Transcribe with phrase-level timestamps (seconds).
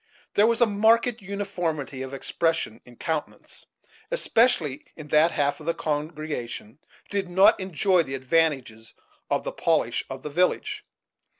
[0.33, 3.67] There was a marked uniformity of expression in Countenance,
[4.09, 6.87] especially in that half of the congregation who
[7.19, 8.95] did not enjoy the advantages
[9.29, 10.83] of the polish of the village.